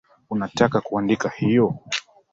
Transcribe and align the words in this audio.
Unataka 0.29 0.81
kuandika 0.81 1.29
hiyo? 1.29 1.75